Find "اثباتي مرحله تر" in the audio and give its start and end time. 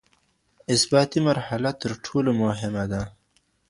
0.73-1.91